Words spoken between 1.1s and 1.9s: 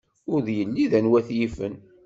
t-yifen.